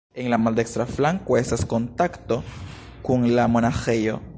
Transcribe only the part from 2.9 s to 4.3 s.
kun la monaĥejo.